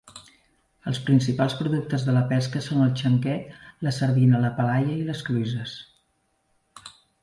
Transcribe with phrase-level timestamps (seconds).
[0.91, 3.55] Els principals productes de la pesca són el xanguet,
[3.89, 5.81] la sardina, la palaia i les cloïsses.